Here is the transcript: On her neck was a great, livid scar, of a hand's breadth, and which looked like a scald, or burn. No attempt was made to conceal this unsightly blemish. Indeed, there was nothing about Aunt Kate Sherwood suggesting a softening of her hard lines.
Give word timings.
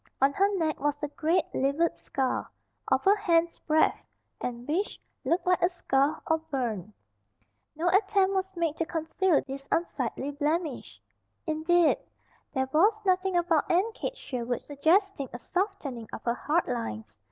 On 0.19 0.33
her 0.33 0.49
neck 0.57 0.79
was 0.79 0.97
a 1.03 1.07
great, 1.09 1.45
livid 1.53 1.95
scar, 1.95 2.49
of 2.87 3.05
a 3.05 3.15
hand's 3.15 3.59
breadth, 3.59 4.01
and 4.41 4.67
which 4.67 4.99
looked 5.23 5.45
like 5.45 5.61
a 5.61 5.69
scald, 5.69 6.15
or 6.25 6.39
burn. 6.39 6.91
No 7.75 7.87
attempt 7.87 8.33
was 8.33 8.55
made 8.57 8.75
to 8.77 8.85
conceal 8.87 9.43
this 9.45 9.67
unsightly 9.71 10.31
blemish. 10.31 10.99
Indeed, 11.45 11.97
there 12.51 12.67
was 12.73 12.99
nothing 13.05 13.37
about 13.37 13.69
Aunt 13.69 13.93
Kate 13.93 14.17
Sherwood 14.17 14.61
suggesting 14.63 15.29
a 15.33 15.37
softening 15.37 16.07
of 16.11 16.23
her 16.23 16.33
hard 16.33 16.67
lines. 16.67 17.19